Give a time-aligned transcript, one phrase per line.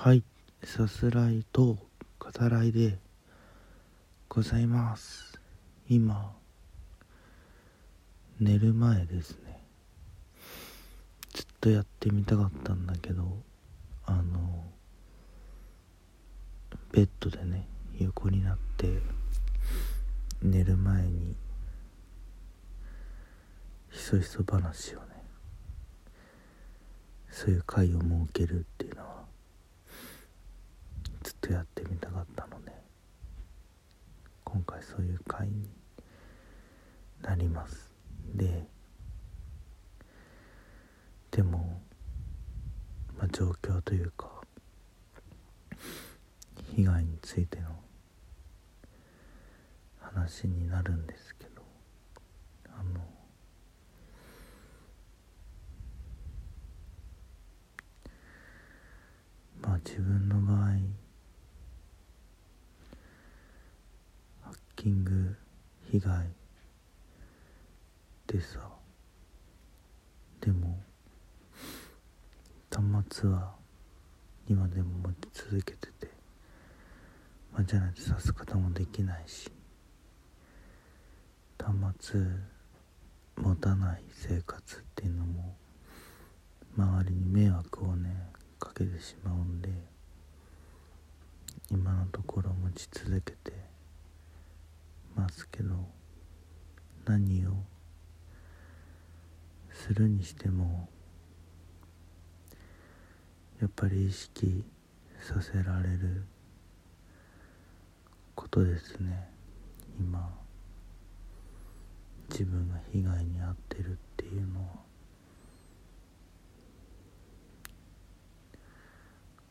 [0.00, 0.22] はい。
[0.62, 1.76] さすらいと
[2.20, 3.00] 語らいで
[4.28, 5.40] ございます。
[5.88, 6.36] 今
[8.38, 9.60] 寝る前ですね。
[11.34, 13.24] ずっとやってみたかったんだけど
[14.06, 14.66] あの
[16.92, 17.66] ベッドでね
[17.98, 19.00] 横になって
[20.40, 21.34] 寝る前に
[23.90, 25.06] ひそひそ話をね
[27.32, 29.27] そういう会を設けるっていうのは
[31.48, 32.72] とやってみたかったので
[34.44, 35.66] 今回そういう会に
[37.22, 37.94] なります。
[38.34, 38.66] で
[41.30, 41.80] でも、
[43.16, 44.28] まあ、状況というか
[46.74, 47.68] 被害についての
[50.00, 51.62] 話になるんですけど
[52.66, 53.00] あの
[59.62, 60.98] まあ自分の場合
[64.42, 65.36] ハッキング
[65.90, 66.28] 被害。
[68.28, 68.60] でさ
[70.40, 70.78] でも
[72.70, 72.84] 端
[73.22, 73.54] 末は
[74.48, 76.08] 今でも持ち続けてて、
[77.52, 79.50] まあ、じゃないとさす方もできないし
[81.58, 82.20] 端末
[83.36, 85.56] 持たない生活っていうのも
[86.76, 88.14] 周りに迷惑をね
[88.60, 89.70] かけてしまうんで
[91.68, 93.57] 今のところ持ち続けて
[95.28, 95.74] ますけど
[97.04, 97.50] 何を
[99.70, 100.88] するにしても
[103.60, 104.64] やっぱり意識
[105.20, 106.24] させられる
[108.34, 109.28] ことですね。
[109.98, 110.32] 今
[112.30, 114.66] 自分が被害に遭ってるっていうのは。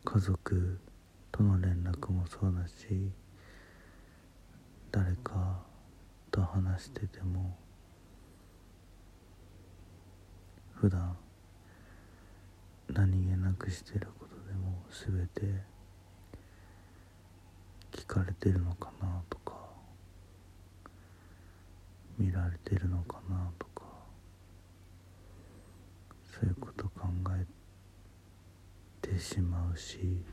[0.06, 0.80] 家族
[1.34, 3.12] との連絡もそうだし
[4.90, 5.67] 誰か
[6.38, 7.58] と話してても
[10.76, 11.18] 普段
[12.94, 15.64] 何気なくしてることでも全て
[17.92, 19.56] 聞かれてるのかなとか
[22.20, 23.82] 見られてるのかなとか
[26.32, 27.48] そういうこと考え
[29.02, 30.24] てしまうし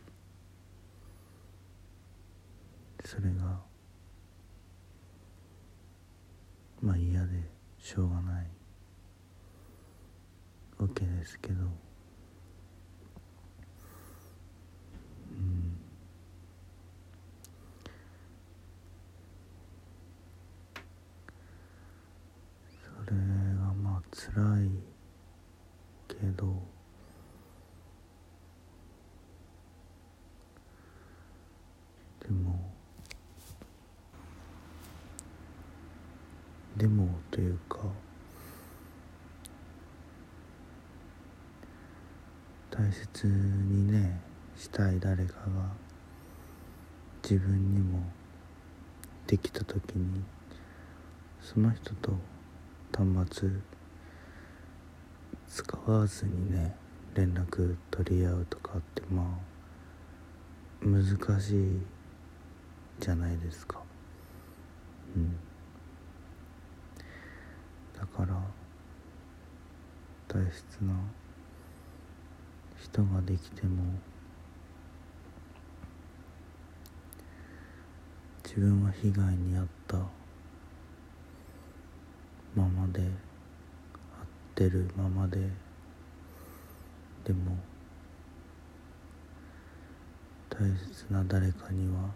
[3.03, 3.74] それが
[6.84, 7.28] まあ嫌で
[7.78, 8.47] しょうがない。
[10.77, 11.62] わけですけど。
[11.62, 11.65] う
[15.34, 15.78] ん。
[23.06, 24.71] それがまあ辛い
[26.06, 26.62] けど
[32.21, 32.75] でも
[36.84, 37.78] でもというか
[42.71, 44.21] 大切にね
[44.55, 45.71] したい誰かが
[47.22, 48.00] 自分にも
[49.27, 50.22] できた時に
[51.41, 52.12] その人と
[52.95, 53.49] 端末
[55.49, 56.77] 使わずにね
[57.15, 59.22] 連絡取り合うとかってま
[60.83, 61.03] あ難
[61.41, 61.81] しい
[63.01, 63.81] じゃないですか。
[65.16, 65.34] うん。
[68.17, 68.35] から
[70.29, 70.95] 大切な
[72.81, 73.83] 人ができても
[78.45, 79.97] 自分は被害に遭った
[82.55, 83.09] ままで遭っ
[84.55, 85.39] てるままで
[87.25, 87.57] でも
[90.49, 92.11] 大切な誰かには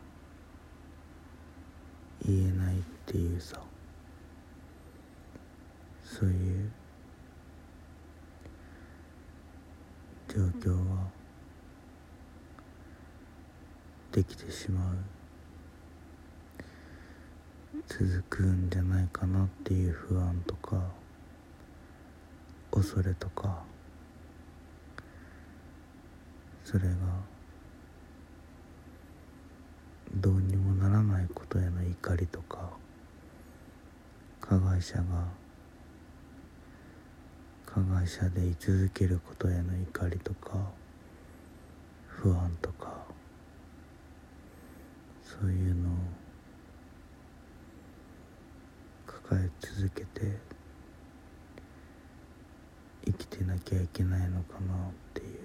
[2.24, 3.67] 言えないっていうさ。
[6.10, 6.70] そういう
[10.28, 11.08] 状況は
[14.12, 14.96] できてしまう。
[17.86, 20.82] 続くんじゃないかなっていう不安とか
[22.70, 23.62] 恐れとか
[26.64, 26.94] それが
[30.14, 32.70] どうにもならないことへの怒りとか
[34.40, 35.37] 加害者が
[37.78, 40.58] 加害者で居続けることへの怒りとか
[42.08, 42.92] 不安とか
[45.22, 45.92] そういうのを
[49.06, 50.38] 抱え続けて
[53.04, 55.38] 生きてなきゃいけないのかなっていう。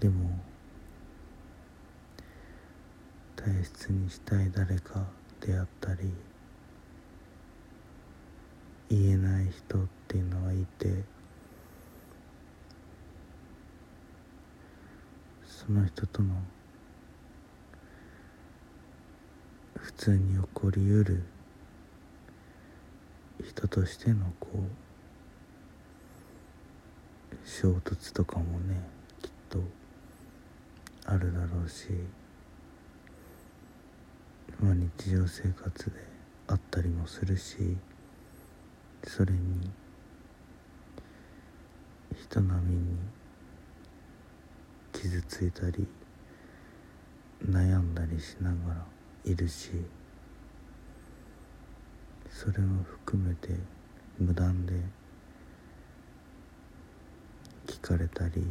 [0.00, 0.38] でも
[3.34, 5.06] 大切にしたい誰か
[5.40, 6.12] であったり
[8.90, 11.04] 言えない人っていうのはいて
[15.46, 16.34] その人との
[19.76, 21.22] 普通に起こりうる
[23.46, 24.54] 人としてのこう
[27.48, 28.82] 衝突とかもね
[29.22, 29.62] きっと
[31.06, 31.88] あるだろうし
[34.60, 35.96] まあ日常生活で
[36.48, 37.76] あったりもするし
[39.04, 39.70] それに
[42.14, 42.96] 人並みに
[44.92, 45.86] 傷ついたり
[47.44, 48.84] 悩んだりしながら
[49.24, 49.70] いるし
[52.30, 53.54] それも含めて
[54.18, 54.74] 無断で
[57.66, 58.46] 聞かれたり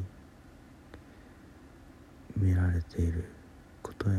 [2.36, 3.26] 見られている
[3.82, 4.18] ことへの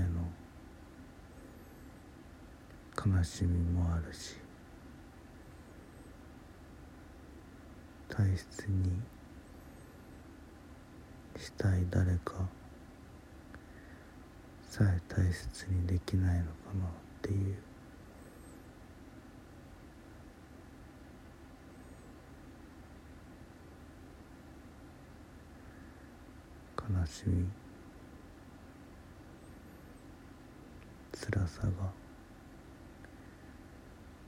[3.17, 4.40] 悲しみもあるし
[8.31, 8.93] 大切に
[11.37, 12.49] したい誰か
[14.69, 16.51] さえ大切にできないのか
[16.81, 16.89] なっ
[17.23, 17.57] ていう。
[26.77, 27.49] 悲しみ
[31.13, 31.69] 辛さが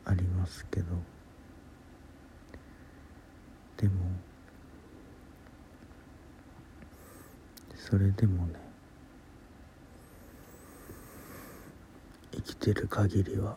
[0.06, 1.11] ありますけど。
[3.82, 3.94] でも。
[7.74, 8.54] それでもね。
[12.30, 13.56] 生きてる限りは。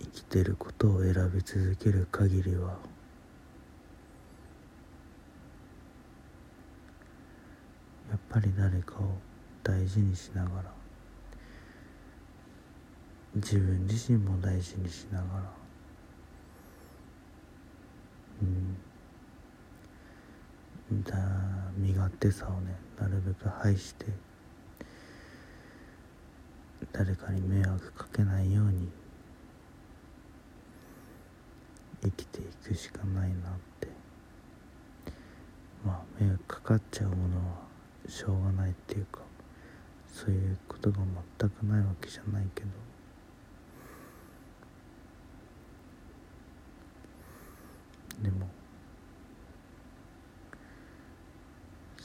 [0.00, 2.76] 生きてることを選び続ける限りは。
[8.10, 9.16] やっぱり誰かを
[9.62, 10.74] 大事にしながら。
[13.36, 15.58] 自分自身も大事にしながら
[18.42, 18.80] うんだ
[20.90, 24.06] 身勝手さをねなるべく排して
[26.92, 28.88] 誰かに迷惑かけないように
[32.02, 33.38] 生きていくしかないなっ
[33.80, 33.88] て。
[35.84, 37.68] まあ迷惑かかっちゃうものは
[38.08, 39.20] しょうがないっていうか
[40.12, 40.98] そういうことが
[41.38, 42.68] 全くないわけじゃないけど。
[48.22, 48.48] でも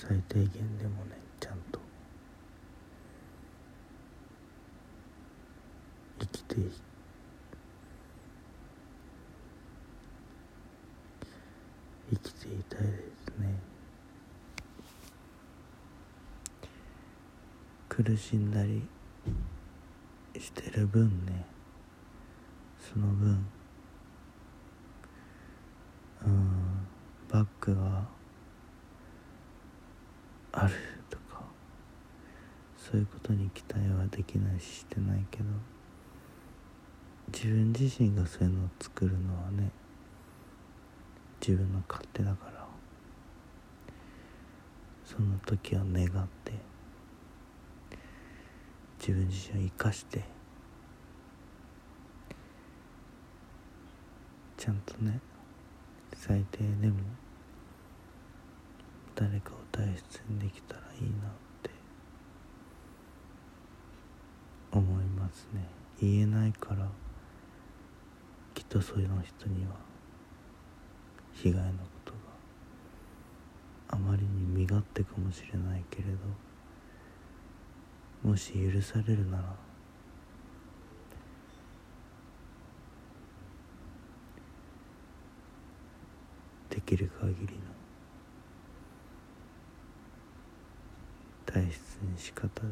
[0.05, 1.79] 最低限でもねちゃんと
[6.19, 6.71] 生きてい
[12.11, 12.87] 生きていたいで
[13.25, 13.73] すね。
[17.89, 18.81] 苦しんだり
[20.39, 21.45] してる分ね
[22.79, 23.45] その分
[26.25, 26.87] うん
[27.29, 28.07] バックが
[30.53, 30.73] ある
[31.09, 31.41] とか
[32.77, 35.45] そういうことに期待はできないししてないけど
[37.33, 39.71] 自分自身がそういうのを作るのはね
[41.41, 42.65] 自分の勝手だから
[45.03, 46.53] その時は願って
[48.99, 50.23] 自分自身を生かして
[54.55, 55.19] ちゃんとね
[56.15, 56.93] 最低でも
[59.15, 61.69] 誰かを大切にできたらいいなって
[64.71, 65.67] 思いますね。
[66.01, 66.89] 言えないから
[68.53, 69.75] きっとそういうの人には
[71.33, 72.17] 被害のことが
[73.89, 76.03] あまりに身勝手かもしれないけれ
[78.23, 79.55] どもし許されるなら
[86.69, 87.82] できる限りの
[91.53, 91.69] 大切
[92.01, 92.67] に仕方で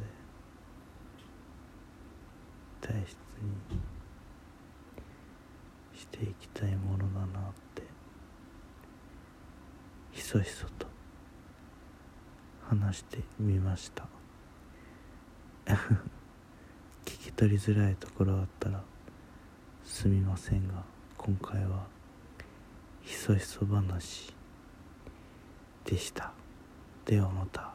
[2.82, 3.80] 大切に
[5.94, 7.84] していきたいものだなって。
[10.12, 10.88] ひそひそと。
[12.68, 14.08] 話してみました。
[15.76, 15.76] 聞
[17.06, 18.84] き取りづらいところあったら
[19.84, 20.84] すみませんが
[21.18, 21.86] 今回は
[23.02, 24.34] ひそひそ話
[25.86, 26.34] でした。
[27.06, 27.71] ではまた。